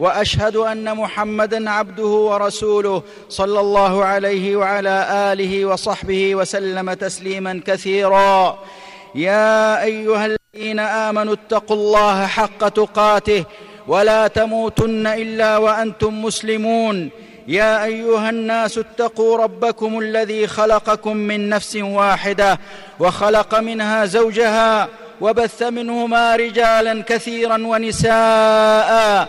وأشهد 0.00 0.56
أن 0.56 0.96
محمدا 0.96 1.70
عبده 1.70 2.06
ورسوله 2.06 3.02
صلى 3.28 3.60
الله 3.60 4.04
عليه 4.04 4.56
وعلى 4.56 5.06
آله 5.32 5.64
وصحبه 5.64 6.34
وسلم 6.34 6.92
تسليما 6.92 7.60
كثيرا. 7.66 8.58
يا 9.14 9.82
أيها 9.82 10.26
الذين 10.26 10.78
آمنوا 10.78 11.34
اتقوا 11.34 11.76
الله 11.76 12.26
حق 12.26 12.68
تقاته 12.68 13.44
ولا 13.86 14.26
تموتن 14.28 15.06
إلا 15.06 15.56
وأنتم 15.56 16.22
مسلمون. 16.22 17.10
يا 17.48 17.84
أيها 17.84 18.30
الناس 18.30 18.78
اتقوا 18.78 19.38
ربكم 19.38 19.98
الذي 19.98 20.46
خلقكم 20.46 21.16
من 21.16 21.48
نفس 21.48 21.76
واحدة 21.76 22.58
وخلق 23.00 23.58
منها 23.58 24.04
زوجها 24.04 24.88
وبث 25.20 25.62
منهما 25.62 26.36
رجالا 26.36 27.02
كثيرا 27.02 27.56
ونساء. 27.66 29.28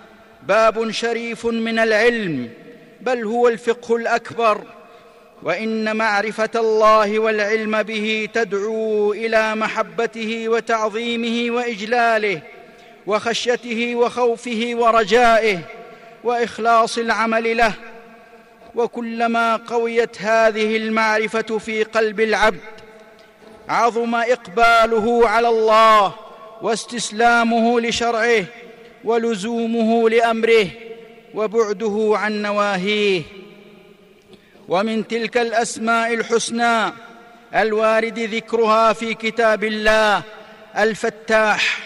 باب 0.43 0.91
شريف 0.91 1.45
من 1.45 1.79
العلم 1.79 2.49
بل 3.01 3.23
هو 3.23 3.47
الفقه 3.47 3.95
الأكبر. 3.95 4.61
وإن 5.43 5.95
معرفة 5.95 6.49
الله 6.55 7.19
والعلم 7.19 7.83
به 7.83 8.29
تدعو 8.33 9.13
إلى 9.13 9.55
محبته 9.55 10.49
وتعظيمه 10.49 11.55
وإجلاله 11.55 12.41
وخشيته 13.07 13.95
وخوفه 13.95 14.71
ورجائه 14.73 15.59
وإخلاص 16.23 16.97
العمل 16.97 17.57
له. 17.57 17.73
وكلما 18.75 19.55
قويت 19.55 20.21
هذه 20.21 20.77
المعرفة 20.77 21.57
في 21.57 21.83
قلب 21.83 22.19
العبد 22.19 22.59
عظم 23.69 24.15
إقباله 24.15 25.29
على 25.29 25.49
الله 25.49 26.13
واستسلامه 26.61 27.81
لشرعه 27.81 28.43
ولزومه 29.03 30.09
لأمره 30.09 30.67
وبعده 31.33 32.11
عن 32.15 32.41
نواهيه. 32.41 33.21
ومن 34.67 35.07
تلك 35.07 35.37
الأسماء 35.37 36.13
الحسنى 36.13 36.93
الوارد 37.55 38.19
ذكرها 38.19 38.93
في 38.93 39.13
كتاب 39.13 39.63
الله 39.63 40.21
الفتاح. 40.77 41.79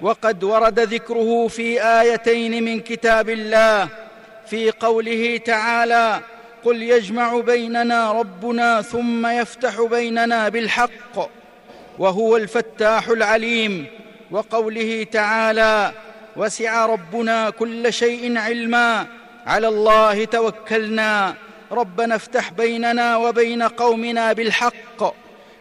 وقد 0.00 0.44
ورد 0.44 0.80
ذكره 0.80 1.48
في 1.48 1.82
آيتين 1.82 2.64
من 2.64 2.80
كتاب 2.80 3.28
الله 3.28 3.88
في 4.46 4.70
قوله 4.70 5.36
تعالى 5.36 6.20
قل 6.64 6.82
يجمع 6.82 7.40
بيننا 7.40 8.12
ربنا 8.12 8.82
ثم 8.82 9.26
يفتح 9.26 9.82
بيننا 9.82 10.48
بالحق 10.48 11.30
وهو 11.98 12.36
الفتاح 12.36 13.08
العليم. 13.08 13.86
وقوله 14.30 15.06
تعالى 15.12 15.92
وسع 16.36 16.86
ربنا 16.86 17.50
كل 17.50 17.92
شيء 17.92 18.38
علما. 18.38 19.06
على 19.46 19.68
الله 19.68 20.24
توكلنا. 20.24 21.34
ربنا 21.72 22.14
افتح 22.14 22.52
بيننا 22.52 23.16
وبين 23.16 23.62
قومنا 23.62 24.32
بالحق 24.32 25.14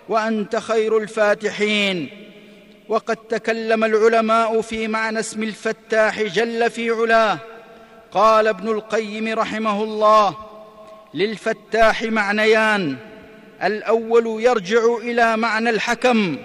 وأنت 0.10 0.56
خير 0.56 0.98
الفاتحين. 0.98 2.10
وقد 2.90 3.16
تكلم 3.16 3.84
العلماء 3.84 4.62
في 4.62 4.88
معنى 4.88 5.20
اسم 5.20 5.44
الفتاح 5.44 6.22
جل 6.22 6.70
في 6.70 6.90
علاه. 6.90 7.38
قال 8.12 8.48
ابن 8.48 8.70
القيم 8.70 9.28
رحمه 9.28 9.84
الله 9.84 10.36
للفتاح 11.14 12.04
معنيان 12.04 12.98
الأول 13.64 14.44
يرجع 14.44 14.98
إلى 15.02 15.38
معنى 15.38 15.70
الحكم 15.70 16.38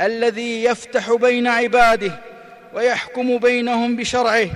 الذي 0.00 0.64
يفتح 0.64 1.12
بين 1.12 1.46
عباده. 1.46 2.29
ويحكم 2.74 3.38
بينهم 3.38 3.96
بشرعه 3.96 4.48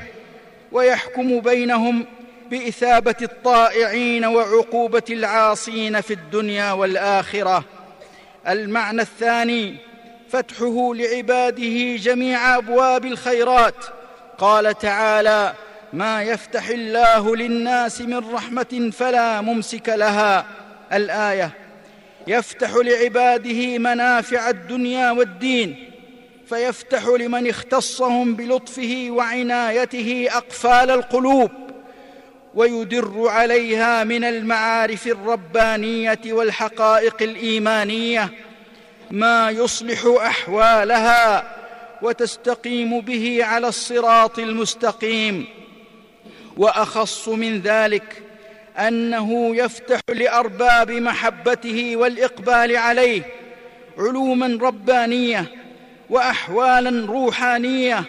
ويحكم 0.72 1.40
بينهم 1.40 2.06
بإثابة 2.50 3.14
الطائعين 3.22 4.24
وعقوبة 4.24 5.02
العاصين 5.10 6.00
في 6.00 6.12
الدنيا 6.14 6.72
والآخرة. 6.72 7.64
المعنى 8.48 9.02
الثاني 9.02 9.76
فتحه 10.30 10.94
لعباده 10.94 11.96
جميع 11.96 12.56
أبواب 12.56 13.04
الخيرات. 13.04 13.84
قال 14.38 14.78
تعالى 14.78 15.54
ما 15.92 16.22
يفتح 16.22 16.68
الله 16.68 17.36
للناس 17.36 18.00
من 18.00 18.34
رحمة 18.34 18.90
فلا 18.98 19.40
ممسك 19.40 19.88
لها. 19.88 20.46
الآية 20.92 21.50
يفتح 22.26 22.70
لعباده 22.74 23.78
منافع 23.78 24.50
الدنيا 24.50 25.10
والدين 25.10 25.83
فيفتح 26.48 27.06
لمن 27.06 27.48
اختصهم 27.48 28.34
بلطفه 28.34 29.06
وعنايته 29.10 30.28
أقفال 30.30 30.90
القلوب 30.90 31.50
ويدر 32.54 33.28
عليها 33.28 34.04
من 34.04 34.24
المعارف 34.24 35.06
الربانية 35.06 36.20
والحقائق 36.26 37.22
الإيمانية 37.22 38.30
ما 39.10 39.50
يصلح 39.50 40.04
أحوالها 40.06 41.54
وتستقيم 42.02 43.00
به 43.00 43.44
على 43.44 43.68
الصراط 43.68 44.38
المستقيم. 44.38 45.46
وأخص 46.56 47.28
من 47.28 47.60
ذلك 47.60 48.22
أنه 48.78 49.56
يفتح 49.56 50.00
لأرباب 50.08 50.90
محبته 50.90 51.96
والإقبال 51.96 52.76
عليه 52.76 53.22
علوما 53.98 54.58
ربانية 54.62 55.63
وأحوالا 56.10 57.06
روحانية 57.06 58.04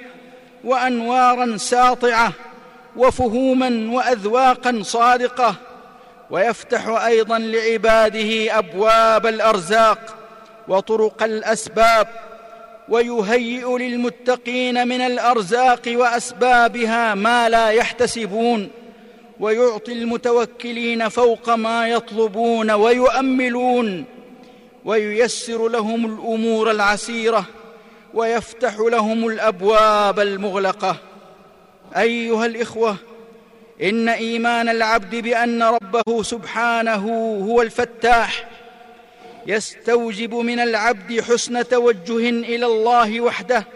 وأنوارا 0.63 1.57
ساطعة 1.57 2.31
وفهوما 2.97 3.89
وأذواقا 3.91 4.79
صادقة 4.83 5.55
ويفتح 6.29 6.87
أيضا 6.87 7.39
لعباده 7.39 8.57
أبواب 8.57 9.25
الأرزاق 9.27 10.15
وطرق 10.67 11.23
الأسباب 11.23 12.07
ويهيئ 12.89 13.77
للمتقين 13.77 14.87
من 14.87 15.01
الأرزاق 15.01 15.81
وأسبابها 15.87 17.15
ما 17.15 17.49
لا 17.49 17.69
يحتسبون 17.69 18.69
ويعطي 19.39 19.93
المتوكلين 19.93 21.09
فوق 21.09 21.49
ما 21.49 21.87
يطلبون 21.87 22.71
ويؤملون 22.71 24.05
وييسر 24.85 25.67
لهم 25.67 26.05
الأمور 26.05 26.71
العسيرة 26.71 27.45
ويفتح 28.15 28.75
لهم 28.79 29.27
الأبواب 29.27 30.19
المغلقة. 30.19 30.97
أيها 31.97 32.45
الإخوة 32.45 32.95
إن 33.83 34.09
إيمان 34.09 34.69
العبد 34.69 35.15
بأن 35.15 35.63
ربه 35.63 36.23
سبحانه 36.23 37.07
هو 37.49 37.61
الفتاح 37.61 38.47
يستوجب 39.47 40.33
من 40.35 40.59
العبد 40.59 41.21
حسن 41.21 41.67
توجه 41.67 42.29
إلى 42.29 42.65
الله 42.65 43.21
وحده 43.21 43.67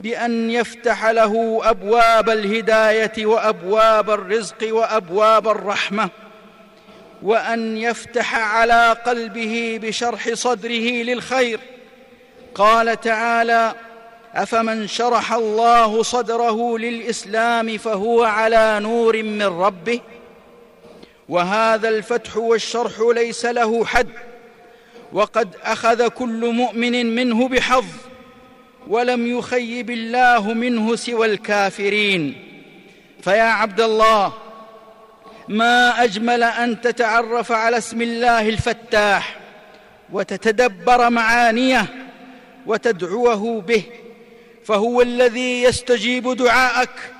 بأن 0.00 0.50
يفتح 0.50 1.06
له 1.06 1.60
أبواب 1.62 2.30
الهداية 2.30 3.26
وأبواب 3.26 4.10
الرزق 4.10 4.74
وأبواب 4.74 5.48
الرحمة 5.48 6.08
وأن 7.22 7.76
يفتح 7.76 8.34
على 8.34 8.96
قلبه 9.06 9.78
بشرح 9.82 10.34
صدره 10.34 11.02
للخير. 11.02 11.60
قال 12.54 13.00
تعالى 13.00 13.74
أفمن 14.34 14.86
شرح 14.86 15.32
الله 15.32 16.02
صدره 16.02 16.78
للإسلام 16.78 17.78
فهو 17.78 18.22
على 18.22 18.80
نور 18.82 19.22
من 19.22 19.42
ربه؟ 19.42 20.00
وهذا 21.28 21.88
الفتح 21.88 22.36
والشرح 22.36 22.92
ليس 23.14 23.44
له 23.44 23.84
حد 23.84 24.08
وقد 25.12 25.48
أخذ 25.62 26.08
كل 26.08 26.52
مؤمن 26.52 27.14
منه 27.14 27.48
بحظ 27.48 27.84
ولم 28.88 29.38
يخيب 29.38 29.90
الله 29.90 30.52
منه 30.52 30.96
سوى 30.96 31.26
الكافرين. 31.26 32.34
فيا 33.22 33.42
عبد 33.42 33.80
الله 33.80 34.32
ما 35.48 36.04
أجمل 36.04 36.42
أن 36.42 36.80
تتعرف 36.80 37.52
على 37.52 37.78
اسم 37.78 38.02
الله 38.02 38.48
الفتاح 38.48 39.36
وتتدبر 40.12 41.10
معانيه 41.10 42.03
وتدعوه 42.66 43.60
به 43.60 43.82
فهو 44.64 45.02
الذي 45.02 45.62
يستجيب 45.62 46.36
دعاءك 46.36 47.12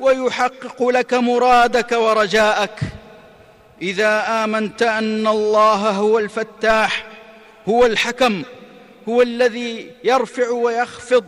ويحقق 0.00 0.88
لك 0.88 1.14
مرادك 1.14 1.92
ورجاءك. 1.92 2.80
إذا 3.82 4.44
آمنت 4.44 4.82
أن 4.82 5.26
الله 5.26 5.90
هو 5.90 6.18
الفتاح 6.18 7.06
هو 7.68 7.86
الحكم 7.86 8.42
هو 9.08 9.22
الذي 9.22 9.90
يرفع 10.04 10.50
ويخفض 10.50 11.24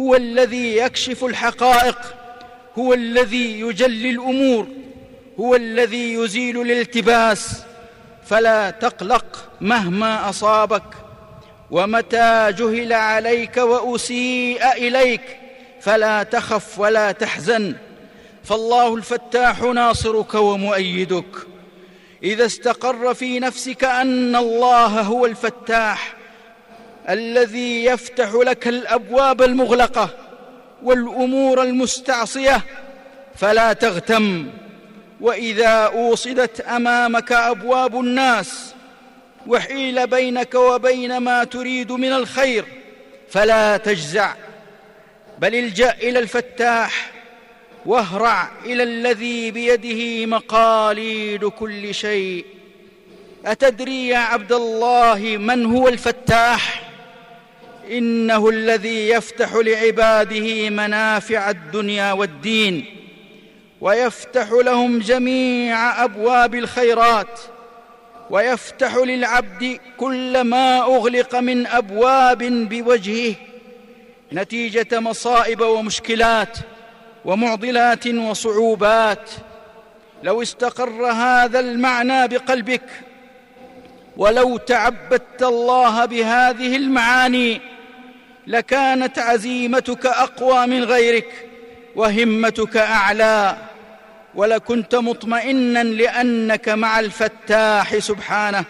هو 0.00 0.14
الذي 0.14 0.76
يكشف 0.76 1.24
الحقائق 1.24 1.98
هو 2.78 2.94
الذي 2.94 3.60
يجلي 3.60 4.10
الأمور 4.10 4.66
هو 5.40 5.54
الذي 5.54 6.14
يزيل 6.14 6.60
الالتباس. 6.60 7.62
فلا 8.24 8.70
تقلق 8.70 9.50
مهما 9.60 10.28
أصابك. 10.28 11.01
ومتى 11.72 12.52
جهل 12.58 12.92
عليك 12.92 13.56
وأسيء 13.56 14.72
إليك 14.72 15.38
فلا 15.80 16.22
تخف 16.22 16.78
ولا 16.78 17.12
تحزن 17.12 17.74
فالله 18.44 18.94
الفتاح 18.94 19.62
ناصرك 19.62 20.34
ومؤيدك 20.34 21.36
إذا 22.22 22.46
استقر 22.46 23.14
في 23.14 23.40
نفسك 23.40 23.84
أن 23.84 24.36
الله 24.36 25.00
هو 25.00 25.26
الفتاح 25.26 26.14
الذي 27.08 27.84
يفتح 27.84 28.32
لك 28.34 28.68
الأبواب 28.68 29.42
المغلقة 29.42 30.08
والأمور 30.82 31.62
المستعصية 31.62 32.60
فلا 33.34 33.72
تغتم 33.72 34.50
وإذا 35.20 35.68
أوصدت 35.68 36.60
أمامك 36.60 37.32
أبواب 37.32 38.00
الناس 38.00 38.71
وحيل 39.46 40.06
بينك 40.06 40.54
وبين 40.54 41.16
ما 41.18 41.44
تريد 41.44 41.92
من 41.92 42.12
الخير 42.12 42.64
فلا 43.30 43.76
تجزع. 43.76 44.34
بل 45.38 45.54
الجأ 45.54 45.94
إلى 46.02 46.18
الفتاح 46.18 47.10
واهرع 47.86 48.50
إلى 48.64 48.82
الذي 48.82 49.50
بيده 49.50 50.26
مقاليد 50.26 51.44
كل 51.44 51.94
شيء. 51.94 52.44
أتدري 53.46 54.08
يا 54.08 54.18
عبد 54.18 54.52
الله 54.52 55.36
من 55.40 55.66
هو 55.66 55.88
الفتاح؟ 55.88 56.90
إنه 57.90 58.48
الذي 58.48 59.08
يفتح 59.08 59.54
لعباده 59.54 60.70
منافع 60.70 61.50
الدنيا 61.50 62.12
والدين 62.12 62.84
ويفتح 63.80 64.50
لهم 64.50 64.98
جميع 64.98 66.04
أبواب 66.04 66.54
الخيرات. 66.54 67.40
ويفتح 68.32 68.96
للعبد 68.96 69.78
كل 69.96 70.40
ما 70.40 70.78
أغلق 70.78 71.34
من 71.34 71.66
أبواب 71.66 72.38
بوجهه 72.42 73.34
نتيجة 74.32 75.00
مصائب 75.00 75.60
ومشكلات 75.60 76.58
ومعضلات 77.24 78.06
وصعوبات. 78.06 79.30
لو 80.22 80.42
استقر 80.42 81.06
هذا 81.06 81.60
المعنى 81.60 82.28
بقلبك 82.28 82.88
ولو 84.16 84.56
تعبدت 84.56 85.42
الله 85.42 86.04
بهذه 86.04 86.76
المعاني 86.76 87.60
لكانت 88.46 89.18
عزيمتك 89.18 90.06
أقوى 90.06 90.66
من 90.66 90.84
غيرك 90.84 91.48
وهمتك 91.96 92.76
أعلى. 92.76 93.56
ولكنت 94.34 94.94
مطمئنا 94.94 95.82
لأنك 95.82 96.68
مع 96.68 97.00
الفتاح 97.00 97.98
سبحانه. 97.98 98.64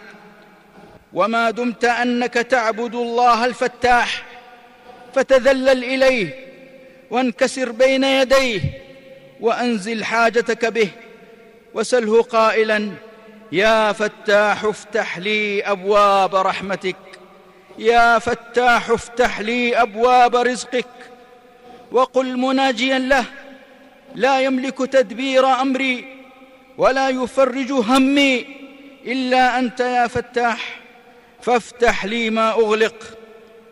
وما 1.12 1.50
دمت 1.50 1.84
أنك 1.84 2.34
تعبد 2.34 2.94
الله 2.94 3.44
الفتاح. 3.44 4.24
فتذلل 5.14 5.84
إليه 5.84 6.46
وانكسر 7.10 7.72
بين 7.72 8.04
يديه 8.04 8.60
وأنزل 9.40 10.04
حاجتك 10.04 10.66
به 10.66 10.88
وسله 11.74 12.22
قائلا 12.22 12.90
يا 13.52 13.92
فتاح 13.92 14.64
افتح 14.64 15.18
لي 15.18 15.62
أبواب 15.62 16.34
رحمتك. 16.34 16.96
يا 17.78 18.18
فتاح 18.18 18.90
افتح 18.90 19.40
لي 19.40 19.82
أبواب 19.82 20.36
رزقك. 20.36 20.86
وقل 21.92 22.36
مناجيا 22.36 22.98
له 22.98 23.24
لا 24.14 24.40
يملك 24.40 24.78
تدبير 24.78 25.46
أمري 25.46 26.04
ولا 26.78 27.08
يفرج 27.08 27.72
همي 27.72 28.46
إلا 29.06 29.58
أنت 29.58 29.80
يا 29.80 30.06
فتاح 30.06 30.80
فافتح 31.42 32.04
لي 32.04 32.30
ما 32.30 32.50
أغلق 32.50 33.18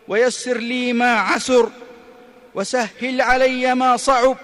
ويسر 0.07 0.57
لي 0.57 0.93
ما 0.93 1.13
عسر 1.13 1.69
وسهل 2.55 3.21
علي 3.21 3.75
ما 3.75 3.97
صعب 3.97 4.37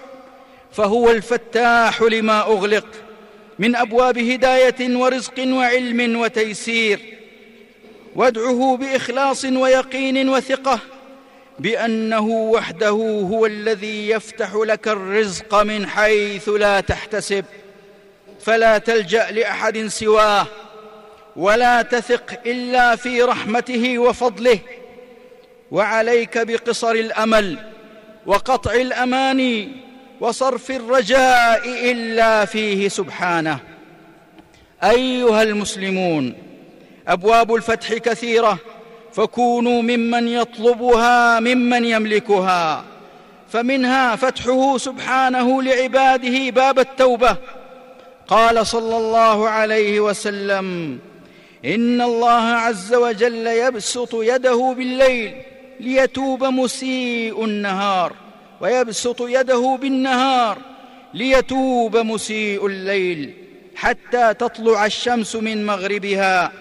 فهو 0.72 1.10
الفتاح 1.10 2.02
لما 2.02 2.40
أغلق 2.40 2.86
من 3.58 3.76
أبواب 3.76 4.18
هداية 4.18 4.96
ورزق 4.96 5.38
وعلم 5.38 6.20
وتيسير 6.20 7.00
وادعه 8.16 8.76
بإخلاص 8.76 9.44
ويقين 9.44 10.28
وثقة 10.28 10.80
بأنه 11.58 12.26
وحده 12.26 12.88
هو 13.30 13.46
الذي 13.46 14.08
يفتح 14.08 14.54
لك 14.54 14.88
الرزق 14.88 15.62
من 15.62 15.86
حيث 15.86 16.48
لا 16.48 16.80
تحتسب 16.80 17.44
فلا 18.40 18.78
تلجأ 18.78 19.30
لأحد 19.30 19.86
سواه 19.86 20.46
ولا 21.36 21.82
تثق 21.82 22.40
إلا 22.46 22.96
في 22.96 23.22
رحمته 23.22 23.98
وفضله 23.98 24.58
وعليك 25.70 26.38
بقصر 26.38 26.90
الأمل 26.90 27.58
وقطع 28.26 28.72
الأماني 28.72 29.68
وصرف 30.20 30.70
الرجاء 30.70 31.90
إلا 31.90 32.44
فيه 32.44 32.88
سبحانه. 32.88 33.58
أيها 34.84 35.42
المسلمون 35.42 36.34
أبواب 37.08 37.54
الفتح 37.54 37.94
كثيرة 37.94 38.58
فكونوا 39.18 39.82
ممن 39.82 40.28
يطلبها 40.28 41.40
ممن 41.40 41.84
يملكها. 41.84 42.84
فمنها 43.48 44.16
فتحه 44.16 44.78
سبحانه 44.78 45.62
لعباده 45.62 46.50
باب 46.50 46.78
التوبة. 46.78 47.36
قال 48.28 48.66
صلى 48.66 48.96
الله 48.96 49.48
عليه 49.48 50.00
وسلم 50.00 50.98
إن 51.64 52.02
الله 52.02 52.40
عز 52.40 52.94
وجل 52.94 53.46
يبسط 53.46 54.14
يده 54.14 54.74
بالليل 54.76 55.32
ليتوب 55.80 56.44
مسيء 56.44 57.44
النهار 57.44 58.12
ويبسط 58.60 59.20
يده 59.20 59.78
بالنهار 59.80 60.58
ليتوب 61.14 61.96
مسيء 61.96 62.66
الليل 62.66 63.34
حتى 63.76 64.34
تطلع 64.34 64.86
الشمس 64.86 65.36
من 65.36 65.66
مغربها. 65.66 66.52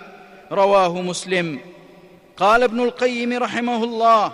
رواه 0.52 1.02
مسلم. 1.02 1.60
قال 2.38 2.64
ابن 2.64 2.80
القيم 2.80 3.34
رحمه 3.34 3.84
الله 3.84 4.32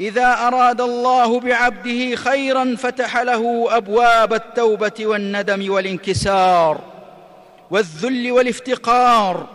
إذا 0.00 0.32
أراد 0.32 0.80
الله 0.80 1.40
بعبده 1.40 2.16
خيرا 2.16 2.76
فتح 2.78 3.16
له 3.16 3.66
أبواب 3.76 4.34
التوبة 4.34 4.92
والندم 5.00 5.72
والانكسار 5.72 6.80
والذل 7.70 8.32
والافتقار 8.32 9.46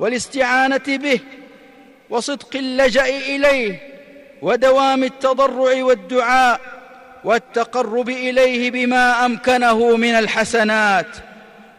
والاستعانة 0.00 0.82
به 0.88 1.20
وصدق 2.10 2.56
اللجأ 2.56 3.04
إليه 3.06 3.80
ودوام 4.42 5.04
التضرع 5.04 5.82
والدعاء 5.82 6.60
والتقرب 7.24 8.08
إليه 8.08 8.70
بما 8.70 9.26
أمكنه 9.26 9.96
من 9.96 10.14
الحسنات 10.14 11.16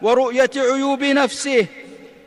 ورؤية 0.02 0.50
عيوب 0.56 1.02
نفسه 1.02 1.66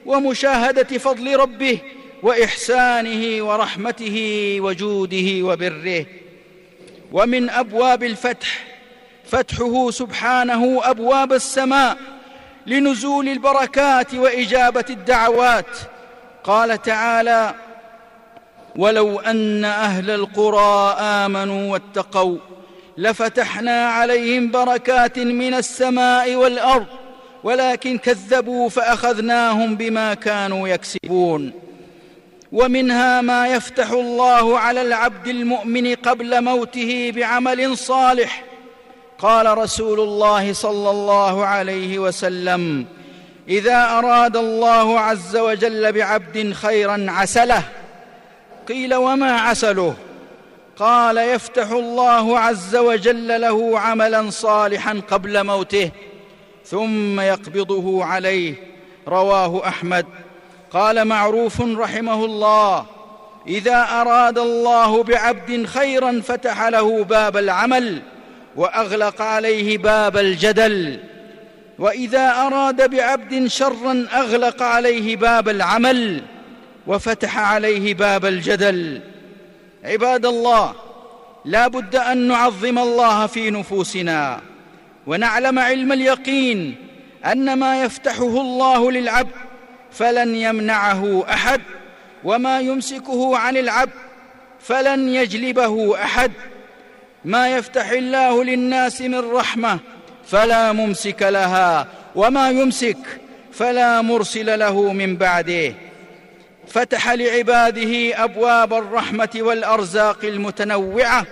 ومشاهدة 0.05 0.97
فضل 0.97 1.35
ربه 1.35 1.79
وإحسانه 2.25 3.43
ورحمته 3.43 4.17
وجوده 4.59 5.27
وبره. 5.47 6.05
ومن 7.11 7.49
أبواب 7.49 8.03
الفتح 8.03 8.63
فتحه 9.25 9.91
سبحانه 9.91 10.81
أبواب 10.83 11.33
السماء 11.33 11.97
لنزول 12.67 13.27
البركات 13.29 14.13
وإجابة 14.13 14.85
الدعوات. 14.89 15.77
قال 16.43 16.81
تعالى 16.81 17.53
ولو 18.75 19.19
أن 19.19 19.65
أهل 19.65 20.11
القرى 20.11 20.95
آمنوا 20.99 21.71
واتقوا 21.73 22.37
لفتحنا 22.97 23.87
عليهم 23.87 24.51
بركات 24.51 25.19
من 25.19 25.53
السماء 25.53 26.35
والأرض 26.35 26.87
ولكن 27.43 27.97
كذبوا 27.97 28.69
فأخذناهم 28.69 29.75
بما 29.75 30.13
كانوا 30.13 30.67
يكسبون. 30.67 31.64
ومنها 32.51 33.21
ما 33.21 33.47
يفتح 33.47 33.89
الله 33.89 34.59
على 34.59 34.81
العبد 34.81 35.27
المؤمن 35.27 35.95
قبل 35.95 36.43
موته 36.43 37.11
بعمل 37.15 37.77
صالح. 37.77 38.43
قال 39.19 39.57
رسول 39.57 39.99
الله 39.99 40.53
صلى 40.53 40.89
الله 40.89 41.45
عليه 41.45 41.99
وسلم 41.99 42.85
إذا 43.49 43.83
أراد 43.83 44.37
الله 44.37 44.99
عز 44.99 45.37
وجل 45.37 45.91
بعبد 45.91 46.53
خيرا 46.53 47.05
عسله. 47.09 47.63
قيل 48.67 48.95
وما 48.95 49.31
عسله؟ 49.31 49.95
قال 50.77 51.17
يفتح 51.17 51.69
الله 51.71 52.39
عز 52.39 52.75
وجل 52.75 53.41
له 53.41 53.79
عملا 53.79 54.29
صالحا 54.29 55.01
قبل 55.11 55.43
موته 55.43 55.91
ثم 56.65 57.19
يقبضه 57.19 58.05
عليه. 58.05 58.55
رواه 59.07 59.67
أحمد. 59.67 60.05
قال 60.75 61.05
معروف 61.05 61.61
رحمه 61.61 62.25
الله 62.25 62.85
إذا 63.47 63.87
أراد 64.01 64.37
الله 64.37 65.03
بعبد 65.03 65.65
خيرا 65.65 66.21
فتح 66.21 66.67
له 66.67 67.03
باب 67.03 67.37
العمل 67.37 68.01
وأغلق 68.55 69.21
عليه 69.21 69.77
باب 69.77 70.17
الجدل. 70.17 70.99
وإذا 71.79 72.29
أراد 72.29 72.89
بعبد 72.89 73.47
شرا 73.47 74.07
أغلق 74.13 74.63
عليه 74.63 75.15
باب 75.15 75.49
العمل 75.49 76.21
وفتح 76.87 77.39
عليه 77.39 77.93
باب 77.93 78.25
الجدل. 78.25 79.01
عباد 79.83 80.25
الله 80.25 80.73
لا 81.45 81.67
بد 81.67 81.95
أن 81.95 82.17
نعظم 82.17 82.79
الله 82.79 83.27
في 83.27 83.51
نفوسنا 83.51 84.41
ونعلم 85.07 85.59
علم 85.59 85.91
اليقين 85.91 86.75
أن 87.25 87.53
ما 87.53 87.83
يفتحه 87.83 88.41
الله 88.41 88.91
للعبد 88.91 89.44
فلن 89.91 90.35
يمنعه 90.35 91.25
أحد 91.29 91.61
وما 92.23 92.59
يمسكه 92.59 93.37
عن 93.37 93.57
العبد 93.57 93.91
فلن 94.61 95.09
يجلبه 95.09 96.03
أحد. 96.03 96.31
ما 97.25 97.49
يفتح 97.49 97.89
الله 97.89 98.43
للناس 98.43 99.01
من 99.01 99.31
رحمة 99.31 99.79
فلا 100.27 100.71
ممسك 100.71 101.21
لها 101.21 101.87
وما 102.15 102.49
يمسك 102.49 102.97
فلا 103.53 104.01
مرسل 104.01 104.59
له 104.59 104.93
من 104.93 105.15
بعده. 105.15 105.73
فتح 106.67 107.09
لعباده 107.09 108.23
أبواب 108.23 108.73
الرحمة 108.73 109.29
والأرزاق 109.35 110.25
المتنوعة 110.25 111.25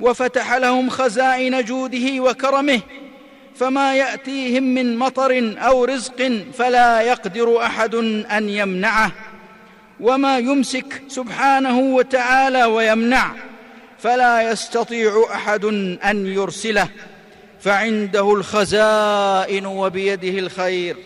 وفتح 0.00 0.52
لهم 0.52 0.90
خزائن 0.90 1.64
جوده 1.64 2.20
وكرمه. 2.20 2.80
فما 3.56 3.94
يأتيهم 3.94 4.62
من 4.62 4.98
مطر 4.98 5.54
أو 5.58 5.84
رزق 5.84 6.42
فلا 6.58 7.00
يقدر 7.00 7.62
أحد 7.62 7.94
أن 8.30 8.48
يمنعه. 8.48 9.12
وما 10.00 10.38
يمسك 10.38 11.02
سبحانه 11.08 11.78
وتعالى 11.78 12.64
ويمنع 12.64 13.30
فلا 13.98 14.50
يستطيع 14.50 15.26
أحد 15.34 15.64
أن 16.04 16.26
يرسله. 16.26 16.88
فعنده 17.60 18.32
الخزائن 18.32 19.66
وبيده 19.66 20.38
الخير. 20.38 20.96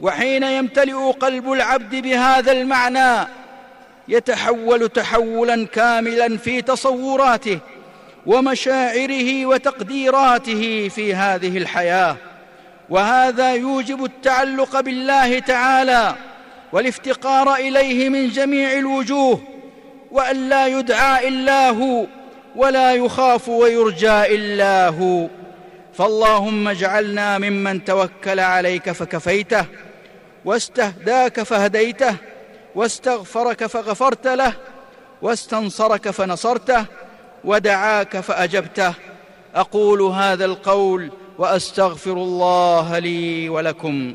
وحين 0.00 0.42
يمتلئ 0.42 1.10
قلب 1.10 1.52
العبد 1.52 1.94
بهذا 1.94 2.52
المعنى 2.52 3.28
يتحول 4.08 4.88
تحولا 4.88 5.66
كاملا 5.66 6.36
في 6.36 6.62
تصوراته. 6.62 7.58
ومشاعره 8.28 9.46
وتقديراته 9.46 10.88
في 10.88 11.14
هذه 11.14 11.58
الحياة. 11.58 12.16
وهذا 12.90 13.54
يوجب 13.54 14.04
التعلق 14.04 14.80
بالله 14.80 15.38
تعالى 15.38 16.14
والافتقار 16.72 17.54
إليه 17.54 18.08
من 18.08 18.28
جميع 18.28 18.72
الوجوه 18.72 19.40
وأن 20.10 20.48
لا 20.48 20.66
يدعى 20.66 21.28
إلا 21.28 21.70
هو 21.70 22.06
ولا 22.56 22.94
يخاف 22.94 23.48
ويرجى 23.48 24.34
إلا 24.34 24.88
هو. 24.88 25.28
فاللهم 25.94 26.68
اجعلنا 26.68 27.38
ممن 27.38 27.84
توكل 27.84 28.40
عليك 28.40 28.90
فكفيته 28.90 29.64
واستهداك 30.44 31.42
فهديته 31.42 32.16
واستغفرك 32.74 33.66
فغفرت 33.66 34.26
له 34.26 34.52
واستنصرك 35.22 36.10
فنصرته 36.10 36.84
ودعاك 37.48 38.20
فأجبته. 38.20 38.94
أقول 39.54 40.02
هذا 40.02 40.44
القول 40.44 41.10
وأستغفر 41.38 42.12
الله 42.12 42.98
لي 42.98 43.48
ولكم. 43.48 44.14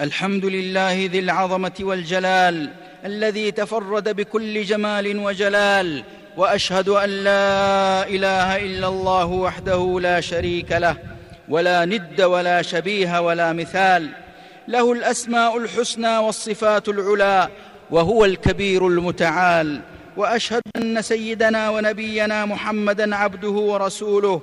الحمد 0.00 0.44
لله 0.44 1.06
ذي 1.12 1.18
العظمة 1.18 1.72
والجلال 1.80 2.70
الذي 3.04 3.50
تفرد 3.50 4.16
بكل 4.16 4.62
جمال 4.64 5.18
وجلال 5.18 6.04
وأشهد 6.36 6.88
أن 6.88 7.10
لا 7.10 8.08
إله 8.08 8.56
إلا 8.56 8.88
الله 8.88 9.26
وحده 9.26 10.00
لا 10.00 10.20
شريك 10.20 10.72
له 10.72 10.96
ولا 11.48 11.84
ند 11.84 12.20
ولا 12.20 12.62
شبيه 12.62 13.20
ولا 13.20 13.52
مثال. 13.52 14.08
له 14.68 14.92
الأسماء 14.92 15.58
الحسنى 15.58 16.18
والصفات 16.18 16.88
العلى 16.88 17.48
وهو 17.92 18.24
الكبير 18.24 18.86
المتعال 18.88 19.80
وأشهد 20.16 20.62
أن 20.76 21.02
سيدنا 21.02 21.70
ونبينا 21.70 22.44
محمدا 22.44 23.16
عبده 23.16 23.50
ورسوله. 23.50 24.40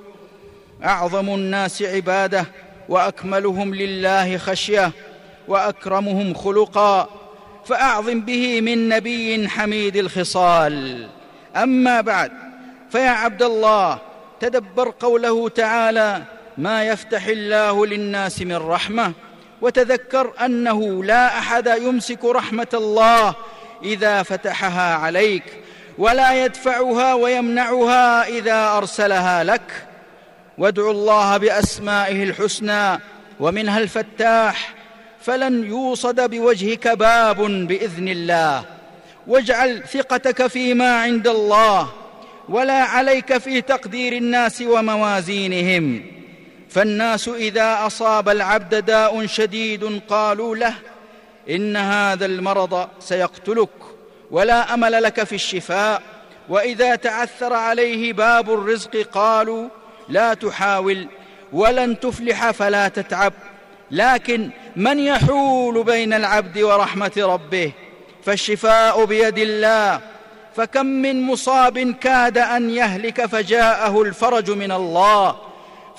أعظم 0.84 1.28
الناس 1.28 1.82
عباده 1.82 2.46
وأكملهم 2.88 3.74
لله 3.74 4.38
خشية 4.38 4.92
وأكرمهم 5.48 6.34
خلقا 6.34 7.08
فأعظم 7.66 8.20
به 8.20 8.60
من 8.60 8.88
نبي 8.88 9.48
حميد 9.48 9.96
الخصال. 9.96 11.06
أما 11.56 12.00
بعد 12.00 12.32
فيا 12.90 13.10
عبد 13.10 13.42
الله 13.42 13.98
تدبر 14.40 14.94
قوله 15.00 15.48
تعالى 15.48 16.22
ما 16.58 16.84
يفتح 16.84 17.26
الله 17.26 17.86
للناس 17.86 18.42
من 18.42 18.56
رحمة 18.56 19.12
وتذكر 19.62 20.32
أنه 20.44 21.04
لا 21.04 21.38
أحد 21.38 21.66
يمسك 21.66 22.24
رحمة 22.24 22.68
الله 22.74 23.34
إذا 23.84 24.22
فتحها 24.22 24.94
عليك 24.94 25.44
ولا 25.98 26.44
يدفعها 26.44 27.14
ويمنعها 27.14 28.28
إذا 28.28 28.76
أرسلها 28.76 29.44
لك. 29.44 29.86
وادع 30.58 30.90
الله 30.90 31.36
بأسمائه 31.36 32.22
الحسنى 32.22 32.98
ومنها 33.40 33.78
الفتاح 33.78 34.74
فلن 35.20 35.64
يوصد 35.64 36.30
بوجهك 36.30 36.88
باب 36.88 37.40
بإذن 37.42 38.08
الله. 38.08 38.64
واجعل 39.26 39.82
ثقتك 39.92 40.46
فيما 40.46 41.00
عند 41.00 41.28
الله 41.28 41.88
ولا 42.48 42.82
عليك 42.82 43.38
في 43.38 43.60
تقدير 43.60 44.12
الناس 44.12 44.62
وموازينهم. 44.62 46.19
فالناس 46.70 47.28
إذا 47.28 47.86
أصاب 47.86 48.28
العبد 48.28 48.84
داء 48.84 49.26
شديد 49.26 50.00
قالوا 50.08 50.56
له 50.56 50.74
إن 51.50 51.76
هذا 51.76 52.26
المرض 52.26 52.88
سيقتلك 53.00 53.68
ولا 54.30 54.74
أمل 54.74 55.02
لك 55.02 55.24
في 55.24 55.34
الشفاء. 55.34 56.02
وإذا 56.48 56.94
تعثر 56.94 57.52
عليه 57.52 58.12
باب 58.12 58.50
الرزق 58.50 58.96
قالوا 58.96 59.68
لا 60.08 60.34
تحاول 60.34 61.06
ولن 61.52 62.00
تفلح 62.00 62.50
فلا 62.50 62.88
تتعب. 62.88 63.32
لكن 63.90 64.50
من 64.76 64.98
يحول 64.98 65.84
بين 65.84 66.12
العبد 66.12 66.58
ورحمة 66.58 67.12
ربه؟ 67.16 67.72
فالشفاء 68.24 69.04
بيد 69.04 69.38
الله. 69.38 70.00
فكم 70.56 70.86
من 70.86 71.22
مصاب 71.22 71.94
كاد 72.00 72.38
أن 72.38 72.70
يهلك 72.70 73.26
فجاءه 73.26 74.02
الفرج 74.02 74.50
من 74.50 74.72
الله. 74.72 75.49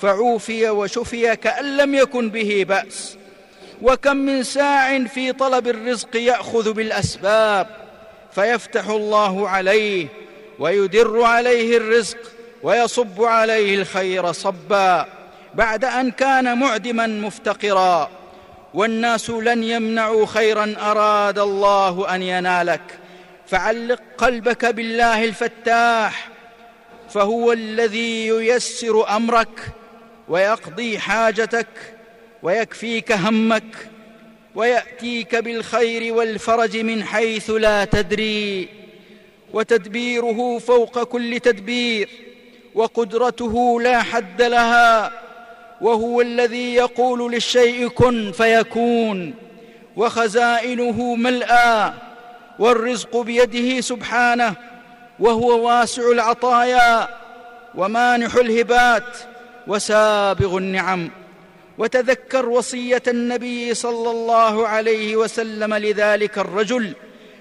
فعوفي 0.02 0.70
وشفي 0.70 1.36
كأن 1.36 1.76
لم 1.76 1.94
يكن 1.94 2.30
به 2.30 2.64
بأس. 2.68 3.16
وكم 3.82 4.16
من 4.16 4.42
ساع 4.42 5.04
في 5.04 5.32
طلب 5.32 5.68
الرزق 5.68 6.16
يأخذ 6.16 6.72
بالأسباب 6.72 7.66
فيفتح 8.32 8.88
الله 8.88 9.48
عليه 9.48 10.06
ويدر 10.58 11.22
عليه 11.22 11.76
الرزق 11.76 12.18
ويصب 12.62 13.22
عليه 13.22 13.74
الخير 13.74 14.32
صبا. 14.32 15.06
بعد 15.54 15.84
أن 15.84 16.10
كان 16.10 16.58
معدما 16.58 17.06
مفتقرا 17.06 18.10
والناس 18.74 19.30
لن 19.30 19.64
يمنعوا 19.64 20.26
خيرا 20.26 20.74
أراد 20.78 21.38
الله 21.38 22.14
أن 22.14 22.22
ينالك. 22.22 22.98
فعلق 23.46 24.00
قلبك 24.18 24.64
بالله 24.64 25.24
الفتاح 25.24 26.28
فهو 27.10 27.52
الذي 27.52 28.26
ييسر 28.26 29.16
أمرك. 29.16 29.60
ويقضي 30.28 30.98
حاجتك 30.98 31.66
ويكفيك 32.42 33.12
همك 33.12 33.88
ويأتيك 34.54 35.36
بالخير 35.36 36.14
والفرج 36.14 36.76
من 36.76 37.04
حيث 37.04 37.50
لا 37.50 37.84
تدري. 37.84 38.68
وتدبيره 39.52 40.58
فوق 40.58 41.02
كل 41.02 41.40
تدبير 41.40 42.08
وقدرته 42.74 43.80
لا 43.80 44.02
حد 44.02 44.42
لها. 44.42 45.12
وهو 45.80 46.20
الذي 46.20 46.74
يقول 46.74 47.32
للشيء 47.32 47.88
كن 47.88 48.32
فيكون. 48.32 49.34
وخزائنه 49.96 51.14
ملأى 51.14 51.92
والرزق 52.58 53.16
بيده 53.16 53.80
سبحانه. 53.80 54.54
وهو 55.20 55.68
واسع 55.68 56.10
العطايا 56.10 57.08
ومانح 57.74 58.34
الهبات. 58.34 59.16
وسابغ 59.66 60.56
النعم. 60.56 61.10
وتذكر 61.78 62.48
وصية 62.48 63.02
النبي 63.08 63.74
صلى 63.74 64.10
الله 64.10 64.68
عليه 64.68 65.16
وسلم 65.16 65.74
لذلك 65.74 66.38
الرجل 66.38 66.94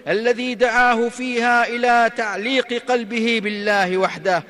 الذي 0.07 0.55
دعاه 0.55 1.09
فيها 1.09 1.67
إلى 1.67 2.11
تعليق 2.17 2.73
قلبه 2.73 3.39
بالله 3.43 3.97
وحده 3.97 4.43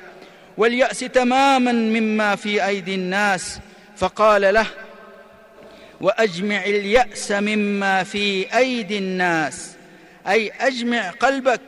والياس 0.56 0.98
تماما 0.98 1.72
مما 1.72 2.36
في 2.36 2.66
أيدي 2.66 2.94
الناس 2.94 3.58
فقال 3.96 4.54
له 4.54 4.66
وأجمع 6.00 6.64
اليأس 6.64 7.32
مما 7.32 8.02
في 8.02 8.56
أيدي 8.56 8.98
الناس 8.98 9.70
أي 10.28 10.52
أجمع 10.60 11.10
قلبك 11.10 11.60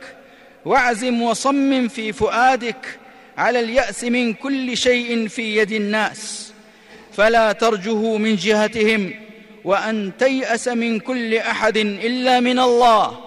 وأعزم 0.65 1.21
وصمم 1.21 1.87
في 1.87 2.13
فؤادك 2.13 2.99
على 3.37 3.59
اليأس 3.59 4.03
من 4.03 4.33
كل 4.33 4.77
شيء 4.77 5.27
في 5.27 5.57
يد 5.57 5.71
الناس. 5.71 6.51
فلا 7.13 7.51
ترجه 7.51 8.17
من 8.17 8.35
جهتهم 8.35 9.13
وأن 9.63 10.11
تيأس 10.19 10.67
من 10.67 10.99
كل 10.99 11.35
أحد 11.35 11.77
إلا 11.77 12.39
من 12.39 12.59
الله. 12.59 13.19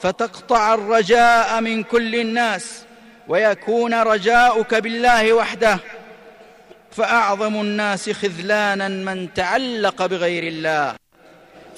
فتقطع 0.00 0.74
الرجاء 0.74 1.60
من 1.60 1.82
كل 1.82 2.14
الناس 2.14 2.82
ويكون 3.28 3.94
رجاؤك 3.94 4.74
بالله 4.74 5.32
وحده. 5.32 5.78
فأعظم 6.92 7.60
الناس 7.60 8.10
خذلانا 8.10 8.88
من 8.88 9.34
تعلق 9.34 10.06
بغير 10.06 10.42
الله. 10.42 10.94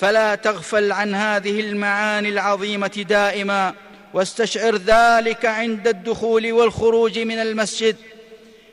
فلا 0.01 0.35
تغفل 0.35 0.93
عن 0.93 1.15
هذه 1.15 1.61
المعاني 1.61 2.29
العظيمة 2.29 3.05
دائما. 3.09 3.75
واستشعر 4.15 4.77
ذلك 4.77 5.47
عند 5.47 5.89
الدخول 5.89 6.53
والخروج 6.53 7.19
من 7.19 7.39
المسجد. 7.39 7.97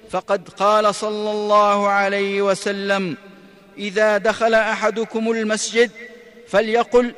فقد 0.10 0.50
قال 0.50 0.96
صلى 0.96 1.32
الله 1.32 1.88
عليه 1.88 2.42
وسلم 2.42 3.18
إذا 3.78 4.18
دخل 4.18 4.54
أحدكم 4.54 5.32
المسجد 5.32 5.92
فليقل 6.48 7.14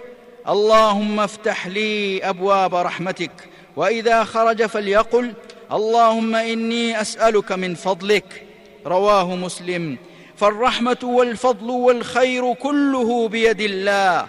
اللهم 0.47 1.19
افتح 1.19 1.67
لي 1.67 2.19
أبواب 2.23 2.75
رحمتك 2.75 3.31
وإذا 3.75 4.23
خرج 4.23 4.65
فليقل 4.65 5.33
اللهم 5.71 6.35
إني 6.35 7.01
أسألك 7.01 7.51
من 7.51 7.75
فضلك 7.75 8.43
رواه 8.85 9.35
مسلم. 9.35 9.97
فالرحمة 10.37 10.97
والفضل 11.03 11.69
والخير 11.69 12.53
كله 12.53 13.27
بيد 13.27 13.61
الله 13.61 14.27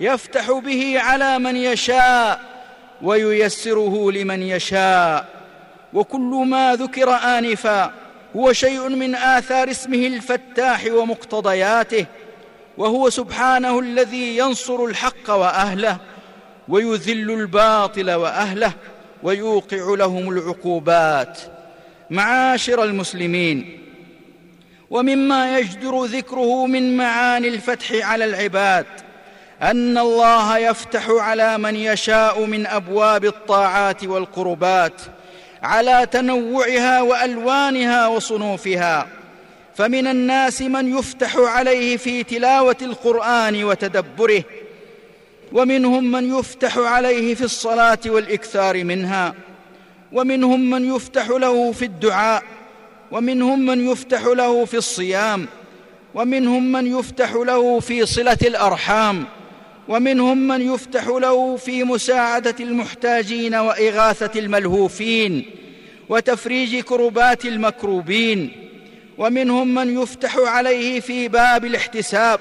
يفتح 0.00 0.52
به 0.52 1.00
على 1.00 1.38
من 1.38 1.56
يشاء. 1.56 2.55
وييسره 3.02 4.12
لمن 4.12 4.42
يشاء. 4.42 5.28
وكل 5.92 6.44
ما 6.46 6.76
ذكر 6.76 7.10
آنفا 7.10 7.92
هو 8.36 8.52
شيء 8.52 8.88
من 8.88 9.14
آثار 9.14 9.70
اسمه 9.70 10.06
الفتاح 10.06 10.84
ومقتضياته 10.90 12.06
وهو 12.78 13.10
سبحانه 13.10 13.78
الذي 13.78 14.36
ينصر 14.36 14.84
الحق 14.84 15.30
وأهله 15.30 15.98
ويذل 16.68 17.30
الباطل 17.30 18.10
وأهله 18.10 18.72
ويوقع 19.22 19.94
لهم 19.94 20.28
العقوبات. 20.28 21.38
معاشر 22.10 22.84
المسلمين 22.84 23.80
ومما 24.90 25.58
يجدر 25.58 26.04
ذكره 26.04 26.66
من 26.66 26.96
معاني 26.96 27.48
الفتح 27.48 27.92
على 27.92 28.24
العباد 28.24 28.86
أن 29.62 29.98
الله 29.98 30.58
يفتح 30.58 31.08
على 31.08 31.58
من 31.58 31.76
يشاء 31.76 32.44
من 32.44 32.66
أبواب 32.66 33.24
الطاعات 33.24 34.04
والقربات 34.04 35.00
على 35.62 36.06
تنوعها 36.12 37.02
وألوانها 37.02 38.06
وصنوفها 38.06 39.06
فمن 39.76 40.06
الناس 40.06 40.62
من 40.62 40.98
يفتح 40.98 41.36
عليه 41.36 41.96
في 41.96 42.22
تلاوة 42.22 42.76
القرآن 42.82 43.64
وتدبره 43.64 44.44
ومنهم 45.52 46.10
من 46.12 46.38
يفتح 46.38 46.78
عليه 46.78 47.34
في 47.34 47.44
الصلاة 47.44 47.98
والإكثار 48.06 48.84
منها 48.84 49.34
ومنهم 50.12 50.70
من 50.70 50.94
يفتح 50.94 51.28
له 51.28 51.72
في 51.72 51.84
الدعاء 51.84 52.42
ومنهم 53.12 53.66
من 53.66 53.90
يفتح 53.90 54.22
له 54.22 54.64
في 54.64 54.76
الصيام 54.76 55.46
ومنهم 56.14 56.72
من 56.72 56.98
يفتح 56.98 57.32
له 57.32 57.80
في 57.80 58.06
صلة 58.06 58.38
الأرحام. 58.42 59.24
ومنهم 59.88 60.38
من 60.48 60.74
يفتح 60.74 61.06
له 61.06 61.56
في 61.56 61.84
مساعدة 61.84 62.54
المحتاجين 62.60 63.54
وإغاثة 63.54 64.40
الملهوفين 64.40 65.44
وتفريج 66.08 66.80
كربات 66.80 67.44
المكروبين 67.44 68.52
ومنهم 69.18 69.74
من 69.74 70.02
يفتح 70.02 70.36
عليه 70.36 71.00
في 71.00 71.28
باب 71.28 71.64
الاحتساب 71.64 72.40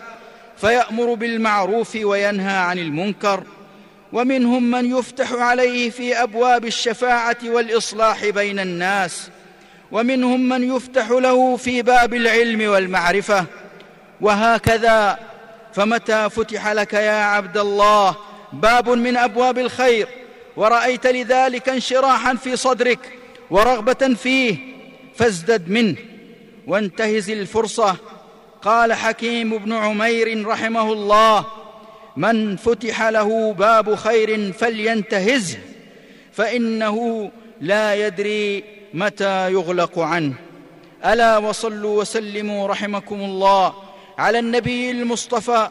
فيأمر 0.58 1.14
بالمعروف 1.14 1.96
وينهى 1.96 2.58
عن 2.58 2.80
المنكر 2.80 3.44
ومنهم 4.14 4.72
من 4.72 4.98
يفتح 4.98 5.34
عليه 5.34 5.90
في 5.90 6.24
أبواب 6.24 6.66
الشفاعة 6.66 7.38
والإصلاح 7.44 8.30
بين 8.30 8.60
الناس 8.60 9.30
ومنهم 9.92 10.50
من 10.50 10.76
يفتح 10.76 11.10
له 11.10 11.58
في 11.58 11.82
باب 11.82 12.14
العلم 12.14 12.70
والمعرفة 12.70 13.46
وهكذا 14.22 15.20
فمتى 15.76 16.30
فتح 16.30 16.68
لك 16.68 16.94
يا 16.94 17.24
عبد 17.24 17.58
الله 17.58 18.16
باب 18.54 18.90
من 18.90 19.18
أبواب 19.18 19.60
الخير؟ 19.60 20.08
ورأيت 20.58 21.08
لذلك 21.08 21.70
انشراحا 21.70 22.36
في 22.36 22.56
صدرك 22.56 23.00
ورغبة 23.50 24.14
فيه 24.14 24.58
فازدد 25.16 25.70
منه. 25.70 25.96
وانتهز 26.68 27.30
الفرصة. 27.30 27.96
قال 28.62 28.94
حكيم 28.94 29.58
بن 29.58 29.74
عمير 29.74 30.48
رحمه 30.48 30.94
الله 30.94 31.46
من 32.18 32.56
فتح 32.56 33.02
له 33.04 33.54
باب 33.54 33.96
خير 33.96 34.54
فلينتهزه 34.54 35.58
فإنه 36.34 37.32
لا 37.62 38.08
يدري 38.08 38.64
متى 38.94 39.52
يغلق 39.52 40.00
عنه. 40.00 40.34
ألا 41.06 41.38
وصلوا 41.38 42.02
وسلموا 42.02 42.68
رحمكم 42.68 43.16
الله. 43.16 43.74
على 44.18 44.40
النبي 44.40 44.92
المصطفى 44.92 45.68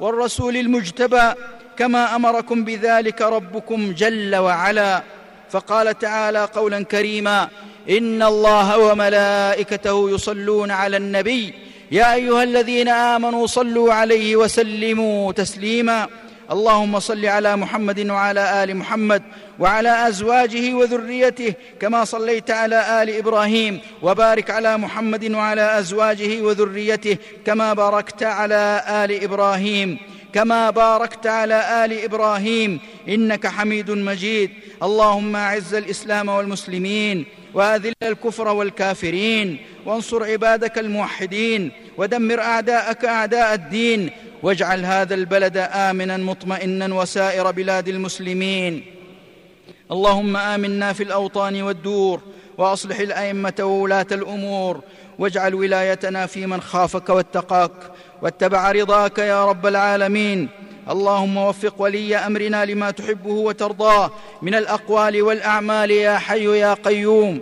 والرسول 0.00 0.56
المجتبى 0.56 1.32
كما 1.78 2.16
أمركم 2.16 2.64
بذلك 2.64 3.22
ربكم 3.22 3.92
جل 3.92 4.36
وعلا. 4.36 5.02
فقال 5.50 5.98
تعالى 5.98 6.44
قولا 6.44 6.84
كريما 6.84 7.48
إن 7.90 8.22
الله 8.22 8.78
وملائكته 8.78 10.10
يصلون 10.10 10.70
على 10.70 10.96
النبي 10.96 11.54
يا 11.92 12.14
أيها 12.14 12.42
الذين 12.42 12.88
آمنوا 12.88 13.46
صلوا 13.46 13.92
عليه 13.92 14.36
وسلموا 14.36 15.32
تسليما. 15.32 16.08
اللهم 16.52 17.00
صل 17.00 17.26
على 17.26 17.56
محمد 17.56 18.10
وعلى 18.10 18.64
آل 18.64 18.76
محمد 18.76 19.22
وعلى 19.58 20.08
أزواجه 20.08 20.74
وذريته 20.74 21.54
كما 21.80 22.04
صليت 22.04 22.50
على 22.50 23.02
آل 23.02 23.10
إبراهيم 23.10 23.80
وبارك 24.02 24.50
على 24.50 24.76
محمد 24.78 25.30
وعلى 25.30 25.78
أزواجه 25.78 26.40
وذريته 26.42 27.16
كما 27.46 27.72
باركت 27.72 28.22
على 28.22 28.82
آل 28.88 29.22
إبراهيم 29.24 29.98
كما 30.32 30.70
باركت 30.70 31.26
على 31.26 31.84
آل 31.84 32.04
إبراهيم 32.04 32.80
إنك 33.08 33.46
حميد 33.46 33.90
مجيد 33.90 34.50
اللهم 34.82 35.36
أعز 35.36 35.74
الإسلام 35.74 36.28
والمسلمين 36.28 37.24
وأذل 37.54 37.94
الكفر 38.02 38.48
والكافرين 38.48 39.58
وانصر 39.86 40.24
عبادك 40.24 40.78
الموحدين 40.78 41.70
ودمر 41.96 42.40
أعداءك 42.40 43.04
أعداء 43.04 43.54
الدين 43.54 44.10
واجعل 44.42 44.84
هذا 44.84 45.14
البلد 45.14 45.56
آمنا 45.56 46.16
مطمئنا 46.16 46.94
وسائر 46.94 47.50
بلاد 47.50 47.88
المسلمين. 47.88 48.84
اللهم 49.90 50.36
آمنا 50.36 50.92
في 50.92 51.02
الأوطان 51.02 51.62
والدور 51.62 52.20
وأصلح 52.58 52.98
الأئمة 52.98 53.54
وولاة 53.60 54.06
الأمور. 54.12 54.80
واجعل 55.18 55.54
ولايتنا 55.54 56.26
في 56.26 56.46
من 56.46 56.60
خافك 56.60 57.08
واتقاك. 57.08 57.72
واتبع 58.22 58.72
رضاك 58.72 59.18
يا 59.18 59.44
رب 59.44 59.66
العالمين. 59.66 60.48
اللهم 60.90 61.36
وفق 61.36 61.74
ولي 61.78 62.16
أمرنا 62.16 62.64
لما 62.64 62.90
تحبه 62.90 63.30
وترضاه. 63.30 64.10
من 64.42 64.54
الأقوال 64.54 65.22
والأعمال 65.22 65.90
يا 65.90 66.18
حي 66.18 66.58
يا 66.58 66.74
قيوم. 66.74 67.40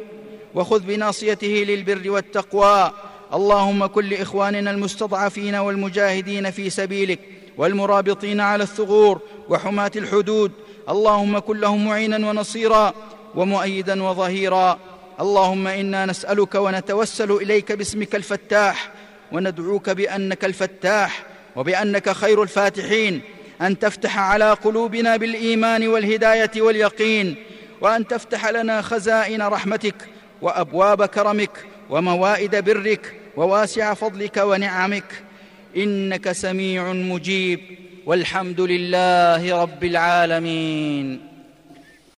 وخذ 0.54 0.80
بناصيته 0.80 1.64
للبر 1.68 2.10
والتقوى. 2.10 2.92
اللهم 3.34 3.86
كن 3.86 4.04
لاخواننا 4.04 4.70
المستضعفين 4.70 5.54
والمجاهدين 5.54 6.50
في 6.50 6.70
سبيلك 6.70 7.18
والمرابطين 7.56 8.40
على 8.40 8.62
الثغور 8.62 9.20
وحماة 9.48 9.90
الحدود. 9.96 10.52
اللهم 10.88 11.38
كن 11.38 11.60
لهم 11.60 11.86
معينا 11.86 12.30
ونصيرا 12.30 12.94
ومؤيدا 13.34 14.02
وظهيرا. 14.02 14.78
اللهم 15.20 15.66
إنا 15.66 16.06
نسألك 16.06 16.54
ونتوسل 16.54 17.32
إليك 17.32 17.72
باسمك 17.72 18.14
الفتاح 18.14 18.90
وندعوك 19.32 19.90
بأنك 19.90 20.44
الفتاح 20.44 21.22
وبأنك 21.56 22.10
خير 22.10 22.42
الفاتحين. 22.42 23.20
أن 23.60 23.78
تفتح 23.78 24.18
على 24.18 24.52
قلوبنا 24.52 25.16
بالإيمان 25.16 25.88
والهداية 25.88 26.50
واليقين. 26.56 27.36
وأن 27.80 28.06
تفتح 28.06 28.48
لنا 28.48 28.82
خزائن 28.82 29.42
رحمتك 29.42 29.94
وأبواب 30.42 31.06
كرمك 31.06 31.66
وموائد 31.90 32.64
برك 32.64 33.14
وواسع 33.36 33.94
فضلك 33.94 34.36
ونعمك. 34.36 35.22
إنك 35.76 36.32
سميع 36.32 36.92
مجيب. 36.92 37.60
والحمد 38.06 38.60
لله 38.60 39.62
رب 39.62 39.84
العالمين. 39.84 41.35